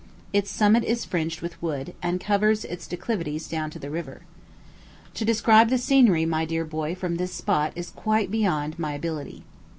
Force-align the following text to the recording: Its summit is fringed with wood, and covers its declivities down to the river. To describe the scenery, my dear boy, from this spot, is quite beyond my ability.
Its 0.33 0.49
summit 0.49 0.83
is 0.83 1.05
fringed 1.05 1.41
with 1.41 1.61
wood, 1.61 1.93
and 2.01 2.19
covers 2.19 2.65
its 2.65 2.87
declivities 2.87 3.47
down 3.47 3.69
to 3.69 3.77
the 3.77 3.91
river. 3.91 4.23
To 5.13 5.23
describe 5.23 5.69
the 5.69 5.77
scenery, 5.77 6.25
my 6.25 6.43
dear 6.43 6.65
boy, 6.65 6.95
from 6.95 7.17
this 7.17 7.33
spot, 7.33 7.71
is 7.75 7.91
quite 7.91 8.31
beyond 8.31 8.79
my 8.79 8.93
ability. 8.93 9.43